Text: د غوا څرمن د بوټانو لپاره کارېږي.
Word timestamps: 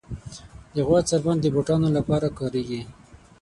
د 0.75 0.77
غوا 0.87 0.99
څرمن 1.09 1.37
د 1.41 1.45
بوټانو 1.53 1.87
لپاره 1.97 2.27
کارېږي. 2.39 2.81